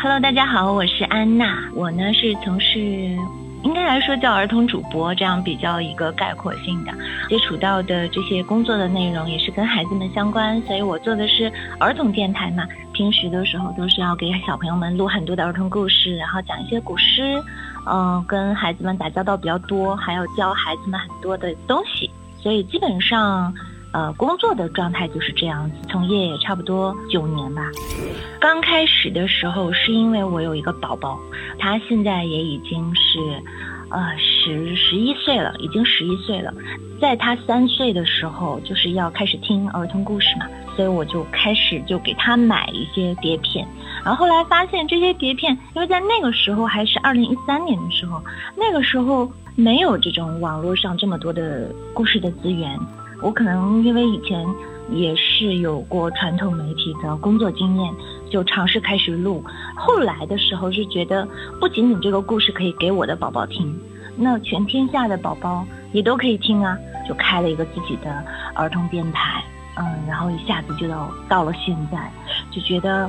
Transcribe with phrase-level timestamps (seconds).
[0.00, 1.58] Hello，大家好，我是安娜。
[1.74, 2.78] 我呢是从事，
[3.62, 6.92] 应该来说叫儿童主播，这样比较一个概括性的。
[7.28, 12.66] 接触到的这些工作的内容也是跟孩子们相关，所以我做的是儿童电台嘛。
[12.92, 17.42] 平时的时候都是要给小朋友们录很多的儿童故事，然后讲一些古诗，
[17.86, 22.10] 嗯，跟孩子们打交道比较多，还要教孩子们很多的东西。
[22.38, 23.52] 所以基本上。
[23.94, 27.62] 呃，工作的状态就是这样子，从业也差不多九年吧。
[28.40, 31.16] 刚开始的时候是因为我有一个宝宝，
[31.60, 33.20] 他现在也已经是，
[33.90, 36.52] 呃，十十一岁了，已经十一岁了。
[37.00, 43.64] 在他三岁的时候，就是要开始听儿童故事嘛，所以我就开始就给他买一些碟片。
[44.04, 48.20] 然后后来发现这些碟片，因为在那个时候还是二零一三年的时候，
[48.56, 52.76] 那个时候没有这种网络上这么多的故事的资源。
[53.24, 54.46] 我可能因为以前
[54.90, 57.90] 也是有过传统媒体的工作经验，
[58.30, 59.42] 就尝试开始录。
[59.74, 61.26] 后来的时候是觉得，
[61.58, 63.74] 不仅仅这个故事可以给我的宝宝听，
[64.14, 66.76] 那全天下的宝宝也都可以听啊，
[67.08, 68.22] 就开了一个自己的
[68.54, 69.42] 儿童电台。
[69.76, 72.12] 嗯，然后一下子就到到了现在，
[72.50, 73.08] 就觉得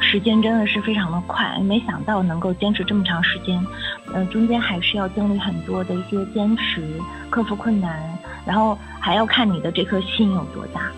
[0.00, 3.64] 时间真的是非常的快，没想到能够坚持这么长时间。
[4.12, 8.13] 嗯，中间还是要经历很多的一些坚持，克服困难。
[8.46, 10.90] 然后还要看你的这颗心有多大。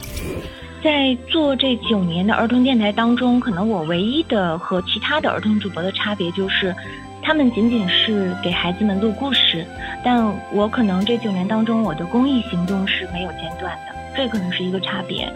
[0.83, 6.75] 在做这九年的儿童电台当中，可能我唯一的和其他的儿童主播的差别就是，
[7.23, 9.67] 他们仅仅是给孩子们录故事，
[10.05, 15.29] 但我可能这九年当中，我的公益行动是没有间断的，这可能是一个差别。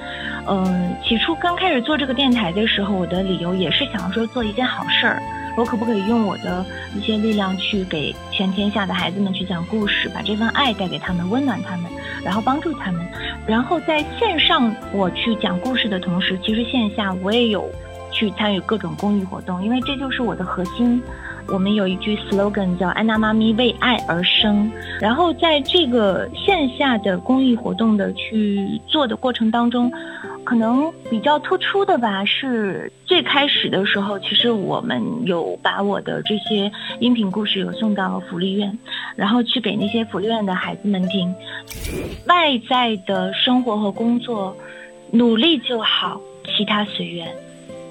[0.47, 5.21] 嗯，起初刚开始做这个电台的时候，我的理由也是想说做一件好事儿。
[5.57, 6.65] 我可不可以用我的
[6.97, 11.91] 一些力量去给全天下的孩子们去讲故事，把这份爱带给他们，温暖他们，
[12.25, 13.07] 然后帮助他们。
[13.47, 17.69] 然后在线上我去讲故事的同时，其实线下我也有
[18.11, 21.03] 去参与各种公益活动，因为这就是我的核心。
[21.49, 24.71] 我们有一句 slogan 叫“安娜妈咪为爱而生”。
[25.01, 29.91] 然后在这个线下的公益活动的去做的过程当中。
[30.51, 38.77] 可能比较突出的吧，是最开始的时候，其实我们有把我的这些音频故事有送到福利院，
[39.15, 41.33] 然后去给那些福利院的孩子们听。
[42.27, 44.57] 外在的生活和工作，
[45.13, 47.33] 努力就好，其他随缘。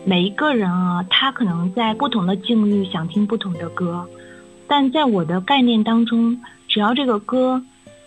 [0.04, 4.06] 每一个人啊，他可能在不同的境遇想听不同的歌，
[4.68, 6.38] 但在我的概念当中，
[6.68, 7.64] 只要这个歌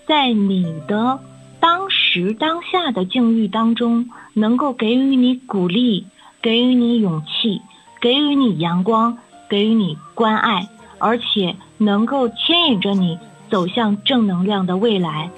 [0.06, 1.18] 在你的。
[1.58, 6.04] 当时时当下的境遇当中，能够给予你鼓励，
[6.42, 7.62] 给予你勇气，
[8.02, 9.16] 给予你阳光，
[9.48, 10.68] 给予你关爱，
[10.98, 13.18] 而且能够牵引着你
[13.50, 15.30] 走向正能量的未来，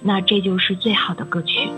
[0.00, 1.68] 那这就是最好的歌曲。